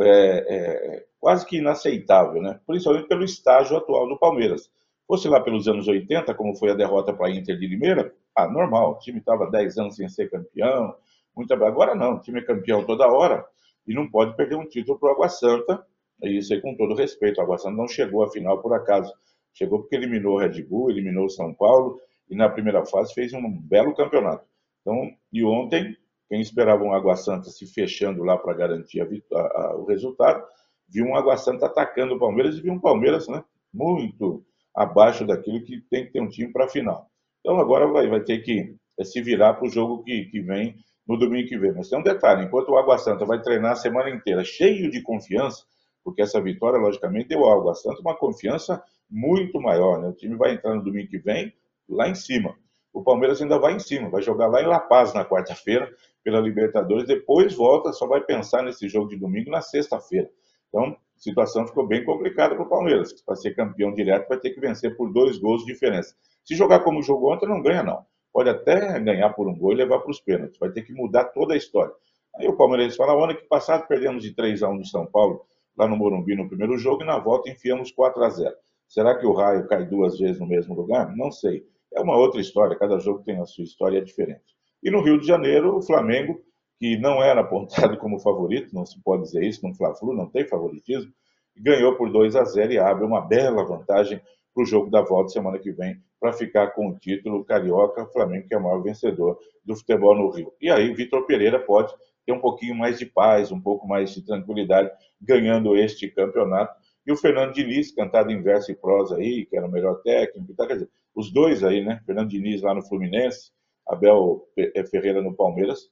é, 0.00 0.08
é, 0.08 1.04
quase 1.20 1.46
que 1.46 1.58
inaceitável, 1.58 2.42
né? 2.42 2.60
principalmente 2.66 3.08
pelo 3.08 3.24
estágio 3.24 3.76
atual 3.76 4.08
do 4.08 4.18
Palmeiras. 4.18 4.70
Fosse 5.06 5.28
lá 5.28 5.40
pelos 5.40 5.68
anos 5.68 5.86
80, 5.86 6.34
como 6.34 6.56
foi 6.56 6.70
a 6.70 6.74
derrota 6.74 7.12
para 7.12 7.28
a 7.28 7.30
Inter 7.30 7.56
de 7.56 7.66
Limeira, 7.66 8.12
ah, 8.36 8.48
normal, 8.48 8.92
o 8.92 8.98
time 8.98 9.18
estava 9.18 9.48
10 9.50 9.78
anos 9.78 9.96
sem 9.96 10.08
ser 10.08 10.28
campeão, 10.28 10.94
muito 11.34 11.54
agora 11.54 11.94
não, 11.94 12.16
o 12.16 12.20
time 12.20 12.40
é 12.40 12.42
campeão 12.42 12.84
toda 12.84 13.06
hora 13.06 13.46
e 13.86 13.94
não 13.94 14.10
pode 14.10 14.36
perder 14.36 14.56
um 14.56 14.66
título 14.66 14.98
para 14.98 15.10
o 15.10 15.12
Água 15.12 15.28
Santa, 15.28 15.86
e 16.22 16.38
isso 16.38 16.52
aí 16.52 16.60
com 16.60 16.74
todo 16.74 16.94
respeito, 16.94 17.38
o 17.38 17.42
Água 17.42 17.56
Santa 17.56 17.76
não 17.76 17.86
chegou 17.86 18.24
à 18.24 18.30
final 18.30 18.60
por 18.60 18.74
acaso, 18.74 19.12
chegou 19.54 19.80
porque 19.80 19.94
eliminou 19.94 20.34
o 20.34 20.38
Red 20.38 20.60
Bull, 20.64 20.90
eliminou 20.90 21.26
o 21.26 21.30
São 21.30 21.54
Paulo, 21.54 22.00
e 22.28 22.36
na 22.36 22.48
primeira 22.48 22.84
fase 22.84 23.14
fez 23.14 23.32
um 23.32 23.60
belo 23.60 23.94
campeonato. 23.94 24.44
Então, 24.80 25.10
e 25.32 25.44
ontem, 25.44 25.96
quem 26.28 26.40
esperava 26.40 26.82
um 26.82 26.92
Água 26.92 27.16
Santa 27.16 27.50
se 27.50 27.66
fechando 27.66 28.22
lá 28.22 28.36
para 28.36 28.54
garantir 28.54 29.00
a, 29.00 29.36
a, 29.36 29.76
o 29.76 29.84
resultado, 29.84 30.44
viu 30.88 31.06
um 31.06 31.16
Água 31.16 31.36
Santa 31.36 31.66
atacando 31.66 32.14
o 32.14 32.18
Palmeiras 32.18 32.56
e 32.56 32.60
viu 32.60 32.72
um 32.72 32.80
Palmeiras 32.80 33.28
né, 33.28 33.42
muito 33.72 34.44
abaixo 34.74 35.26
daquilo 35.26 35.62
que 35.62 35.80
tem 35.90 36.06
que 36.06 36.12
ter 36.12 36.20
um 36.20 36.28
time 36.28 36.52
para 36.52 36.66
a 36.66 36.68
final. 36.68 37.10
Então 37.40 37.58
agora 37.58 37.86
vai, 37.86 38.08
vai 38.08 38.20
ter 38.20 38.38
que 38.40 38.76
é, 38.98 39.04
se 39.04 39.20
virar 39.22 39.54
para 39.54 39.66
o 39.66 39.70
jogo 39.70 40.02
que, 40.02 40.26
que 40.26 40.40
vem 40.40 40.76
no 41.06 41.16
domingo 41.16 41.48
que 41.48 41.58
vem. 41.58 41.72
Mas 41.72 41.88
tem 41.88 41.98
um 41.98 42.02
detalhe: 42.02 42.44
enquanto 42.44 42.70
o 42.70 42.76
Água 42.76 42.98
Santa 42.98 43.24
vai 43.24 43.40
treinar 43.40 43.72
a 43.72 43.76
semana 43.76 44.10
inteira 44.10 44.44
cheio 44.44 44.90
de 44.90 45.00
confiança, 45.02 45.64
porque 46.04 46.22
essa 46.22 46.40
vitória, 46.40 46.78
logicamente, 46.78 47.28
deu 47.28 47.44
ao 47.44 47.60
Água 47.60 47.74
Santa 47.74 48.00
uma 48.00 48.16
confiança 48.16 48.82
muito 49.08 49.60
maior. 49.60 50.00
Né? 50.00 50.08
O 50.08 50.12
time 50.12 50.36
vai 50.36 50.54
entrar 50.54 50.74
no 50.74 50.82
domingo 50.82 51.08
que 51.08 51.18
vem 51.18 51.52
lá 51.88 52.08
em 52.08 52.14
cima. 52.14 52.54
O 52.92 53.02
Palmeiras 53.02 53.42
ainda 53.42 53.58
vai 53.58 53.74
em 53.74 53.78
cima, 53.78 54.08
vai 54.08 54.22
jogar 54.22 54.46
lá 54.46 54.62
em 54.62 54.66
La 54.66 54.80
Paz 54.80 55.12
na 55.12 55.24
quarta-feira 55.24 55.90
pela 56.24 56.40
Libertadores, 56.40 57.06
depois 57.06 57.54
volta, 57.54 57.92
só 57.92 58.06
vai 58.06 58.20
pensar 58.22 58.62
nesse 58.62 58.88
jogo 58.88 59.08
de 59.08 59.16
domingo 59.16 59.50
na 59.50 59.60
sexta-feira. 59.60 60.28
Então, 60.68 60.84
a 60.84 60.96
situação 61.18 61.66
ficou 61.66 61.86
bem 61.86 62.04
complicada 62.04 62.54
para 62.54 62.64
o 62.64 62.68
Palmeiras. 62.68 63.12
Para 63.22 63.36
ser 63.36 63.54
campeão 63.54 63.94
direto, 63.94 64.28
vai 64.28 64.38
ter 64.38 64.50
que 64.50 64.60
vencer 64.60 64.96
por 64.96 65.12
dois 65.12 65.38
gols 65.38 65.64
de 65.64 65.72
diferença. 65.72 66.14
Se 66.44 66.54
jogar 66.54 66.80
como 66.80 67.02
jogou 67.02 67.32
ontem, 67.32 67.46
não 67.46 67.62
ganha, 67.62 67.82
não. 67.82 68.04
Pode 68.32 68.50
até 68.50 68.98
ganhar 69.00 69.30
por 69.34 69.46
um 69.46 69.56
gol 69.56 69.72
e 69.72 69.76
levar 69.76 70.00
para 70.00 70.10
os 70.10 70.20
pênaltis. 70.20 70.58
Vai 70.58 70.70
ter 70.70 70.82
que 70.82 70.92
mudar 70.92 71.24
toda 71.26 71.54
a 71.54 71.56
história. 71.56 71.92
Aí 72.36 72.48
o 72.48 72.56
Palmeiras 72.56 72.96
fala: 72.96 73.12
ano 73.22 73.36
que 73.36 73.46
passado 73.46 73.86
perdemos 73.86 74.22
de 74.22 74.34
3 74.34 74.62
a 74.62 74.68
1 74.68 74.78
do 74.78 74.86
São 74.86 75.06
Paulo, 75.06 75.42
lá 75.76 75.86
no 75.86 75.96
Morumbi, 75.96 76.34
no 76.34 76.48
primeiro 76.48 76.76
jogo, 76.76 77.02
e 77.02 77.06
na 77.06 77.18
volta 77.18 77.50
enfiamos 77.50 77.90
4 77.92 78.22
a 78.22 78.28
0 78.30 78.54
Será 78.88 79.18
que 79.18 79.26
o 79.26 79.32
raio 79.32 79.66
cai 79.66 79.84
duas 79.86 80.18
vezes 80.18 80.38
no 80.38 80.46
mesmo 80.46 80.74
lugar? 80.74 81.14
Não 81.16 81.30
sei 81.30 81.64
é 81.96 82.00
uma 82.00 82.16
outra 82.16 82.40
história, 82.40 82.78
cada 82.78 82.98
jogo 82.98 83.24
tem 83.24 83.40
a 83.40 83.46
sua 83.46 83.64
história 83.64 84.04
diferente. 84.04 84.44
E 84.82 84.90
no 84.90 85.02
Rio 85.02 85.18
de 85.18 85.26
Janeiro, 85.26 85.76
o 85.76 85.82
Flamengo, 85.82 86.38
que 86.78 86.98
não 86.98 87.22
era 87.22 87.40
apontado 87.40 87.96
como 87.98 88.20
favorito, 88.20 88.74
não 88.74 88.84
se 88.84 89.02
pode 89.02 89.22
dizer 89.22 89.42
isso, 89.42 89.66
no 89.66 89.74
Fla-Flu 89.74 90.12
não 90.12 90.28
tem 90.28 90.46
favoritismo, 90.46 91.10
ganhou 91.56 91.96
por 91.96 92.12
2 92.12 92.36
a 92.36 92.44
0 92.44 92.72
e 92.72 92.78
abre 92.78 93.04
uma 93.04 93.22
bela 93.22 93.64
vantagem 93.64 94.20
para 94.54 94.62
o 94.62 94.66
jogo 94.66 94.90
da 94.90 95.02
volta 95.02 95.30
semana 95.30 95.58
que 95.58 95.72
vem, 95.72 95.96
para 96.20 96.32
ficar 96.32 96.68
com 96.68 96.88
o 96.88 96.98
título 96.98 97.44
carioca, 97.44 98.06
Flamengo 98.06 98.46
que 98.46 98.54
é 98.54 98.58
o 98.58 98.62
maior 98.62 98.82
vencedor 98.82 99.38
do 99.64 99.74
futebol 99.74 100.14
no 100.14 100.30
Rio. 100.30 100.52
E 100.60 100.70
aí 100.70 100.92
Vitor 100.94 101.26
Pereira 101.26 101.58
pode 101.58 101.94
ter 102.26 102.32
um 102.32 102.40
pouquinho 102.40 102.74
mais 102.74 102.98
de 102.98 103.06
paz, 103.06 103.52
um 103.52 103.60
pouco 103.60 103.86
mais 103.86 104.12
de 104.12 104.22
tranquilidade, 104.22 104.90
ganhando 105.20 105.76
este 105.76 106.08
campeonato. 106.08 106.74
E 107.06 107.12
o 107.12 107.16
Fernando 107.16 107.52
Diniz, 107.52 107.92
cantado 107.92 108.32
em 108.32 108.42
verso 108.42 108.72
e 108.72 108.74
prosa 108.74 109.16
aí, 109.16 109.46
que 109.46 109.56
era 109.56 109.66
o 109.66 109.70
melhor 109.70 110.02
técnico, 110.02 110.54
quer 110.56 110.74
dizer, 110.74 110.90
os 111.14 111.32
dois 111.32 111.62
aí, 111.62 111.84
né? 111.84 112.02
Fernando 112.04 112.28
Diniz 112.28 112.62
lá 112.62 112.74
no 112.74 112.82
Fluminense, 112.82 113.52
Abel 113.86 114.48
eh, 114.56 114.84
Ferreira 114.84 115.22
no 115.22 115.34
Palmeiras, 115.34 115.88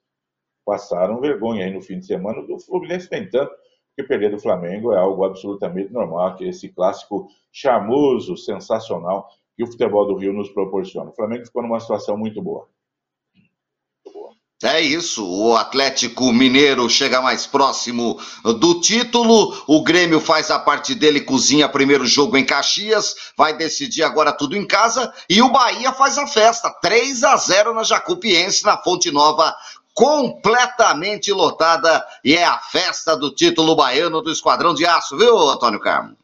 passaram 0.65 1.21
vergonha 1.21 1.65
aí 1.65 1.73
no 1.73 1.81
fim 1.81 1.99
de 1.99 2.07
semana. 2.07 2.43
Do 2.43 2.59
Fluminense 2.59 3.09
nem 3.13 3.29
tanto, 3.29 3.55
porque 3.95 4.09
perder 4.09 4.31
do 4.31 4.41
Flamengo 4.41 4.93
é 4.93 4.99
algo 4.99 5.25
absolutamente 5.25 5.93
normal, 5.93 6.35
que 6.35 6.49
esse 6.49 6.69
clássico 6.69 7.29
charmoso, 7.53 8.37
sensacional 8.37 9.29
que 9.57 9.63
o 9.63 9.69
futebol 9.69 10.07
do 10.07 10.17
Rio 10.17 10.33
nos 10.33 10.51
proporciona. 10.51 11.11
O 11.11 11.15
Flamengo 11.15 11.47
ficou 11.47 11.63
numa 11.63 11.79
situação 11.79 12.17
muito 12.17 12.43
boa. 12.43 12.69
É 14.65 14.81
isso, 14.81 15.29
o 15.29 15.55
Atlético 15.55 16.33
Mineiro 16.33 16.89
chega 16.89 17.21
mais 17.21 17.47
próximo 17.47 18.19
do 18.43 18.81
título. 18.81 19.55
O 19.67 19.83
Grêmio 19.83 20.19
faz 20.19 20.51
a 20.51 20.59
parte 20.59 20.95
dele, 20.95 21.21
cozinha 21.21 21.69
primeiro 21.69 22.07
jogo 22.07 22.35
em 22.39 22.47
Caxias, 22.47 23.15
vai 23.37 23.55
decidir 23.55 24.03
agora 24.03 24.33
tudo 24.33 24.57
em 24.57 24.67
casa. 24.67 25.13
E 25.29 25.43
o 25.43 25.51
Bahia 25.51 25.93
faz 25.93 26.17
a 26.17 26.27
festa, 26.27 26.71
3 26.81 27.25
a 27.25 27.37
0 27.37 27.75
na 27.75 27.83
Jacupiense, 27.83 28.65
na 28.65 28.79
Fonte 28.79 29.11
Nova, 29.11 29.55
completamente 29.93 31.31
lotada. 31.31 32.03
E 32.25 32.35
é 32.35 32.45
a 32.45 32.59
festa 32.59 33.15
do 33.15 33.35
título 33.35 33.77
baiano 33.77 34.23
do 34.23 34.33
Esquadrão 34.33 34.73
de 34.73 34.87
Aço, 34.87 35.19
viu, 35.19 35.51
Antônio 35.51 35.79
Carmo? 35.79 36.17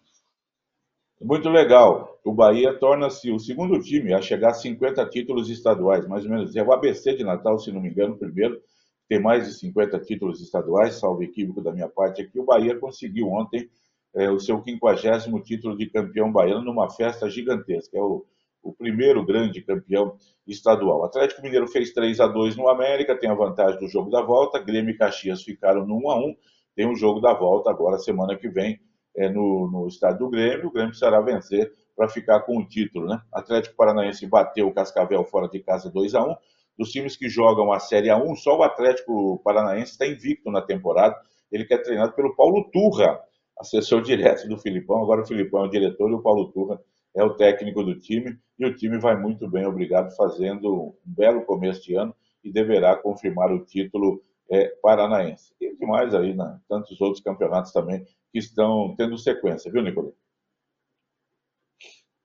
Muito 1.21 1.51
legal. 1.51 2.10
O 2.25 2.33
Bahia 2.33 2.75
torna-se 2.79 3.31
o 3.31 3.39
segundo 3.39 3.81
time 3.81 4.13
a 4.13 4.21
chegar 4.21 4.51
a 4.51 4.55
50 4.55 5.07
títulos 5.07 5.49
estaduais, 5.49 6.07
mais 6.07 6.25
ou 6.25 6.31
menos. 6.31 6.55
É 6.55 6.63
o 6.63 6.73
ABC 6.73 7.15
de 7.15 7.25
Natal, 7.25 7.59
se 7.59 7.73
não 7.73 7.81
me 7.81 7.89
engano, 7.89 8.17
primeiro. 8.19 8.61
Tem 9.09 9.21
mais 9.21 9.47
de 9.47 9.55
50 9.55 9.99
títulos 10.01 10.41
estaduais, 10.41 10.95
salvo 10.95 11.23
equívoco 11.23 11.61
da 11.61 11.73
minha 11.73 11.89
parte 11.89 12.23
aqui. 12.23 12.39
O 12.39 12.45
Bahia 12.45 12.79
conseguiu 12.79 13.29
ontem 13.29 13.69
é, 14.15 14.31
o 14.31 14.39
seu 14.39 14.63
50 14.63 15.43
título 15.43 15.77
de 15.77 15.87
campeão 15.87 16.31
baiano 16.31 16.63
numa 16.63 16.91
festa 16.91 17.29
gigantesca. 17.29 17.97
É 17.97 18.01
o, 18.01 18.25
o 18.63 18.73
primeiro 18.73 19.25
grande 19.25 19.63
campeão 19.63 20.17
estadual. 20.47 21.01
O 21.01 21.05
Atlético 21.05 21.43
Mineiro 21.43 21.67
fez 21.67 21.93
3 21.93 22.21
a 22.21 22.27
2 22.27 22.57
no 22.57 22.69
América, 22.69 23.19
tem 23.19 23.31
a 23.31 23.35
vantagem 23.35 23.81
do 23.81 23.89
jogo 23.89 24.11
da 24.11 24.21
volta. 24.21 24.59
Grêmio 24.59 24.95
e 24.95 24.97
Caxias 24.97 25.43
ficaram 25.43 25.87
no 25.87 25.97
1 25.97 26.11
a 26.11 26.19
1 26.19 26.37
Tem 26.77 26.87
o 26.87 26.91
um 26.91 26.97
jogo 26.97 27.21
da 27.21 27.33
volta 27.33 27.71
agora, 27.71 27.99
semana 27.99 28.37
que 28.37 28.49
vem, 28.49 28.79
é, 29.17 29.29
no, 29.29 29.71
no 29.71 29.89
estádio 29.89 30.21
do 30.21 30.31
Grêmio, 30.31 30.69
o 30.69 30.71
Grêmio 30.71 30.91
precisará 30.91 31.21
vencer 31.21 31.73
para 32.01 32.09
ficar 32.09 32.41
com 32.41 32.57
o 32.57 32.67
título. 32.67 33.07
Né? 33.07 33.21
Atlético 33.31 33.77
Paranaense 33.77 34.27
bateu 34.27 34.67
o 34.67 34.73
Cascavel 34.73 35.23
fora 35.23 35.47
de 35.47 35.61
casa 35.61 35.91
2 35.91 36.15
a 36.15 36.25
1 36.25 36.35
Dos 36.79 36.91
times 36.91 37.15
que 37.15 37.29
jogam 37.29 37.71
a 37.71 37.79
Série 37.79 38.09
A1, 38.09 38.37
só 38.37 38.57
o 38.57 38.63
Atlético 38.63 39.39
Paranaense 39.45 39.93
está 39.93 40.07
invicto 40.07 40.51
na 40.51 40.63
temporada. 40.63 41.15
Ele 41.53 41.67
que 41.67 41.75
é 41.75 41.77
treinado 41.77 42.13
pelo 42.15 42.35
Paulo 42.35 42.71
Turra, 42.73 43.21
assessor 43.59 44.01
direto 44.01 44.49
do 44.49 44.57
Filipão. 44.57 45.03
Agora 45.03 45.21
o 45.21 45.27
Filipão 45.27 45.63
é 45.63 45.69
o 45.69 45.71
diretor 45.71 46.11
e 46.11 46.15
o 46.15 46.23
Paulo 46.23 46.51
Turra 46.53 46.81
é 47.15 47.23
o 47.23 47.35
técnico 47.35 47.83
do 47.83 48.01
time. 48.01 48.39
E 48.59 48.65
o 48.65 48.75
time 48.75 48.99
vai 48.99 49.15
muito 49.15 49.47
bem, 49.47 49.67
obrigado, 49.67 50.17
fazendo 50.17 50.75
um 50.75 50.95
belo 51.05 51.43
começo 51.43 51.83
de 51.83 51.97
ano 51.97 52.15
e 52.43 52.51
deverá 52.51 52.97
confirmar 52.97 53.53
o 53.53 53.63
título 53.67 54.23
é, 54.51 54.69
paranaense. 54.83 55.53
E 55.61 55.77
demais 55.77 56.15
aí, 56.15 56.33
né? 56.35 56.59
tantos 56.67 56.99
outros 56.99 57.23
campeonatos 57.23 57.73
também 57.73 58.07
que 58.33 58.39
estão 58.39 58.95
tendo 58.97 59.19
sequência, 59.19 59.71
viu, 59.71 59.83
Nicolai? 59.83 60.13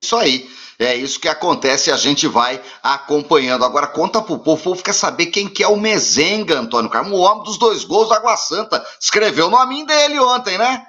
Isso 0.05 0.15
aí. 0.15 0.47
É 0.77 0.93
isso 0.93 1.19
que 1.19 1.27
acontece, 1.27 1.89
a 1.89 1.95
gente 1.95 2.27
vai 2.27 2.61
acompanhando. 2.83 3.63
Agora 3.63 3.87
conta 3.87 4.21
pro 4.21 4.37
povo, 4.37 4.59
o 4.59 4.63
povo 4.63 4.83
quer 4.83 4.93
saber 4.93 5.27
quem 5.27 5.47
que 5.47 5.63
é 5.63 5.67
o 5.67 5.77
Mezenga, 5.77 6.59
Antônio 6.59 6.91
Carmo, 6.91 7.15
o 7.15 7.21
homem 7.21 7.43
dos 7.43 7.57
dois 7.57 7.83
gols 7.85 8.09
da 8.09 8.17
Água 8.17 8.35
Santa. 8.35 8.85
Escreveu 8.99 9.47
o 9.47 9.49
nome 9.49 9.85
dele 9.85 10.19
ontem, 10.19 10.57
né? 10.57 10.85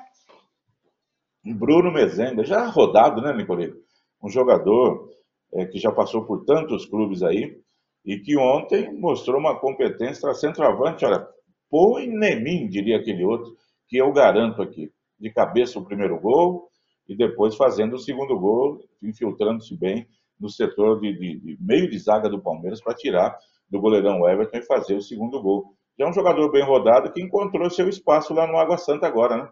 Bruno 1.45 1.93
Mezenga, 1.93 2.45
já 2.45 2.67
rodado, 2.67 3.23
né, 3.23 3.33
Nicolino? 3.33 3.77
Um 4.21 4.29
jogador 4.29 5.09
é, 5.55 5.65
que 5.65 5.79
já 5.79 5.93
passou 5.93 6.25
por 6.25 6.45
tantos 6.45 6.85
clubes 6.85 7.23
aí 7.23 7.57
e 8.05 8.19
que 8.19 8.37
ontem 8.37 8.93
mostrou 8.93 9.39
uma 9.39 9.59
competência 9.59 10.35
centroavante. 10.35 11.07
Olha, 11.07 11.27
põe 11.71 12.07
em 12.07 12.43
mim, 12.43 12.69
diria 12.69 12.97
aquele 12.97 13.25
outro, 13.25 13.57
que 13.89 13.97
eu 13.97 14.13
garanto 14.13 14.61
aqui. 14.61 14.91
De 15.19 15.31
cabeça 15.31 15.79
o 15.79 15.85
primeiro 15.85 16.21
gol 16.21 16.69
e 17.09 17.17
depois 17.17 17.55
fazendo 17.57 17.95
o 17.95 17.99
segundo 17.99 18.39
gol, 18.39 18.81
infiltrando-se 19.03 19.77
bem 19.77 20.07
no 20.39 20.49
setor 20.49 21.01
de, 21.01 21.13
de, 21.13 21.41
de 21.41 21.59
meio 21.61 21.89
de 21.89 21.99
zaga 21.99 22.29
do 22.29 22.41
Palmeiras 22.41 22.81
para 22.81 22.95
tirar 22.95 23.37
do 23.69 23.81
goleirão 23.81 24.29
Everton 24.29 24.59
e 24.59 24.63
fazer 24.63 24.95
o 24.95 25.03
segundo 25.03 25.41
gol. 25.41 25.75
Já 25.99 26.05
é 26.05 26.09
um 26.09 26.13
jogador 26.13 26.51
bem 26.51 26.63
rodado 26.63 27.13
que 27.13 27.23
encontrou 27.23 27.71
seu 27.71 27.89
espaço 27.89 28.35
lá 28.35 28.47
no 28.47 28.59
Água 28.59 28.77
Santa 28.77 29.07
agora, 29.07 29.37
né? 29.37 29.49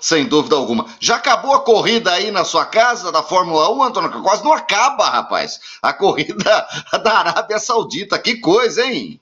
Sem 0.00 0.26
dúvida 0.26 0.54
alguma. 0.56 0.86
Já 1.00 1.16
acabou 1.16 1.54
a 1.54 1.64
corrida 1.64 2.12
aí 2.12 2.30
na 2.30 2.44
sua 2.44 2.66
casa 2.66 3.10
da 3.10 3.22
Fórmula 3.22 3.70
1, 3.70 3.82
Antônio? 3.84 4.22
Quase 4.22 4.44
não 4.44 4.52
acaba, 4.52 5.08
rapaz. 5.08 5.58
A 5.82 5.92
corrida 5.94 6.66
da 7.02 7.18
Arábia 7.18 7.58
Saudita. 7.58 8.18
Que 8.18 8.38
coisa, 8.38 8.84
hein? 8.84 9.20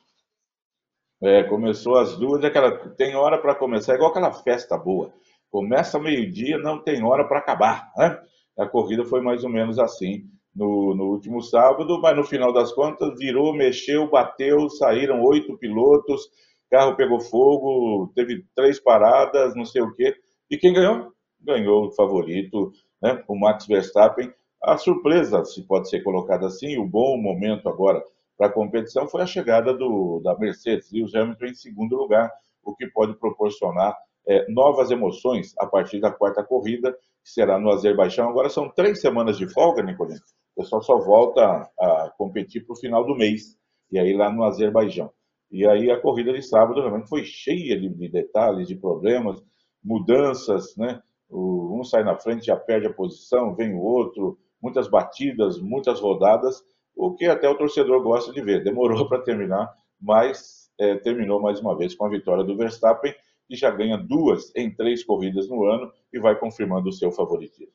É, 1.23 1.45
começou 1.45 1.97
às 1.97 2.17
duas, 2.17 2.43
aquela, 2.45 2.77
tem 2.97 3.15
hora 3.15 3.39
para 3.39 3.55
começar, 3.55 3.93
é 3.93 3.95
igual 3.95 4.11
aquela 4.11 4.33
festa 4.33 4.77
boa. 4.77 5.15
Começa 5.53 5.97
meio-dia, 5.97 6.59
não 6.59 6.83
tem 6.83 7.05
hora 7.05 7.25
para 7.25 7.39
acabar. 7.39 7.93
Né? 7.97 8.19
A 8.59 8.67
corrida 8.67 9.05
foi 9.05 9.21
mais 9.21 9.45
ou 9.45 9.51
menos 9.51 9.79
assim 9.79 10.25
no, 10.55 10.95
no, 10.97 11.05
último 11.11 11.41
sábado, 11.41 12.01
mas 12.01 12.17
no 12.17 12.25
final 12.25 12.53
das 12.53 12.73
contas 12.73 13.17
virou, 13.17 13.55
mexeu, 13.55 14.11
bateu, 14.11 14.69
saíram 14.69 15.23
oito 15.23 15.57
pilotos, 15.59 16.29
carro 16.69 16.97
pegou 16.97 17.21
fogo, 17.21 18.11
teve 18.17 18.45
três 18.57 18.81
paradas, 18.81 19.55
não 19.55 19.65
sei 19.65 19.83
o 19.83 19.95
quê. 19.95 20.15
E 20.51 20.59
quem 20.59 20.73
ganhou? 20.73 21.13
Ganhou 21.41 21.87
o 21.87 21.93
favorito, 21.93 22.73
né? 23.01 23.23
o 23.29 23.39
Max 23.39 23.67
Verstappen. 23.67 24.33
A 24.61 24.77
surpresa, 24.77 25.45
se 25.45 25.63
pode 25.63 25.89
ser 25.89 26.03
colocada 26.03 26.47
assim, 26.47 26.79
o 26.79 26.85
bom 26.85 27.17
momento 27.17 27.69
agora 27.69 28.03
para 28.37 28.49
a 28.49 28.53
competição 28.53 29.09
foi 29.09 29.23
a 29.23 29.27
chegada 29.27 29.75
do, 29.75 30.21
da 30.21 30.37
Mercedes 30.39 30.93
e 30.93 31.03
o 31.03 31.07
Hamilton 31.07 31.47
em 31.47 31.55
segundo 31.55 31.97
lugar, 31.97 32.31
o 32.65 32.75
que 32.75 32.87
pode 32.89 33.15
proporcionar 33.15 33.97
é, 34.27 34.51
novas 34.51 34.91
emoções 34.91 35.55
a 35.59 35.67
partir 35.67 36.01
da 36.01 36.11
quarta 36.11 36.43
corrida, 36.43 36.93
que 36.93 37.31
será 37.31 37.59
no 37.59 37.71
Azerbaijão. 37.71 38.29
Agora 38.29 38.49
são 38.49 38.69
três 38.69 39.01
semanas 39.01 39.37
de 39.37 39.49
folga, 39.53 39.83
Nicolino. 39.83 40.21
O 40.57 40.63
pessoal 40.63 40.83
só 40.83 40.99
volta 40.99 41.69
a 41.79 42.13
competir 42.17 42.65
para 42.65 42.75
o 42.75 42.79
final 42.79 43.05
do 43.05 43.17
mês, 43.17 43.57
e 43.91 43.99
aí 43.99 44.15
lá 44.15 44.31
no 44.31 44.45
Azerbaijão. 44.45 45.11
E 45.51 45.67
aí 45.67 45.91
a 45.91 46.01
corrida 46.01 46.33
de 46.33 46.43
sábado 46.43 46.81
realmente 46.81 47.09
foi 47.09 47.25
cheia 47.25 47.79
de, 47.79 47.89
de 47.89 48.09
detalhes, 48.09 48.69
de 48.69 48.77
problemas, 48.77 49.43
mudanças, 49.83 50.77
né? 50.77 51.03
O, 51.29 51.79
um 51.79 51.85
sai 51.85 52.05
na 52.05 52.17
frente, 52.17 52.47
já 52.47 52.57
perde 52.57 52.87
a 52.87 52.93
posição, 52.93 53.55
vem 53.55 53.75
o 53.75 53.81
outro, 53.81 54.39
muitas 54.63 54.89
batidas, 54.89 55.61
muitas 55.61 56.01
rodadas, 56.01 56.63
o 56.95 57.15
que 57.15 57.27
até 57.27 57.49
o 57.49 57.57
torcedor 57.57 58.03
gosta 58.03 58.33
de 58.33 58.41
ver. 58.41 58.63
Demorou 58.63 59.07
para 59.09 59.23
terminar, 59.23 59.73
mas 60.01 60.71
é, 60.79 60.97
terminou 60.97 61.41
mais 61.41 61.61
uma 61.61 61.77
vez 61.77 61.95
com 61.95 62.05
a 62.05 62.09
vitória 62.09 62.45
do 62.45 62.57
Verstappen, 62.57 63.15
que 63.49 63.57
já 63.57 63.71
ganha 63.71 63.97
duas 63.97 64.55
em 64.57 64.75
três 64.75 65.05
corridas 65.05 65.49
no 65.49 65.65
ano 65.65 65.93
e 66.13 66.19
vai 66.19 66.39
confirmando 66.39 66.89
o 66.89 66.93
seu 66.93 67.11
favoritismo. 67.11 67.73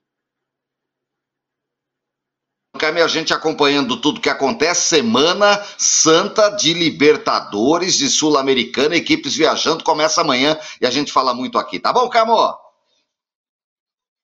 Camille, 2.77 3.03
a 3.03 3.07
gente 3.07 3.33
acompanhando 3.33 3.99
tudo 3.99 4.21
que 4.21 4.29
acontece, 4.29 4.95
semana 4.95 5.57
santa 5.77 6.49
de 6.49 6.73
Libertadores, 6.73 7.97
de 7.97 8.07
Sul-Americana, 8.07 8.95
equipes 8.95 9.35
viajando, 9.35 9.83
começa 9.83 10.21
amanhã 10.21 10.57
e 10.79 10.85
a 10.85 10.91
gente 10.91 11.11
fala 11.11 11.33
muito 11.33 11.57
aqui, 11.57 11.79
tá 11.79 11.91
bom, 11.91 12.07
Camo? 12.07 12.55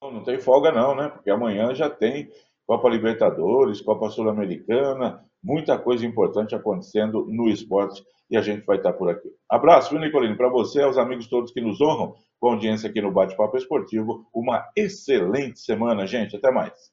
Não 0.02 0.24
tem 0.24 0.40
folga 0.40 0.72
não, 0.72 0.96
né? 0.96 1.08
Porque 1.08 1.30
amanhã 1.30 1.74
já 1.74 1.90
tem 1.90 2.30
Copa 2.65 2.89
Libertadores, 2.89 3.82
Copa 3.82 4.10
Sul-Americana, 4.10 5.24
muita 5.43 5.77
coisa 5.77 6.05
importante 6.05 6.55
acontecendo 6.55 7.25
no 7.29 7.50
esporte 7.50 8.03
e 8.29 8.38
a 8.38 8.41
gente 8.41 8.65
vai 8.65 8.77
estar 8.77 8.93
por 8.93 9.10
aqui. 9.10 9.29
Abraço, 9.50 9.89
viu, 9.91 10.00
Nicolino? 10.00 10.38
Para 10.38 10.50
você 10.50 10.82
aos 10.82 10.98
amigos 10.98 11.27
todos 11.27 11.51
que 11.51 11.62
nos 11.62 11.82
honram 11.82 12.15
com 12.39 12.51
audiência 12.51 12.89
aqui 12.89 13.01
no 13.01 13.12
Bate-Papo 13.12 13.58
Esportivo. 13.58 14.25
Uma 14.34 14.65
excelente 14.75 15.60
semana, 15.60 16.08
gente. 16.08 16.36
Até 16.36 16.51
mais. 16.51 16.93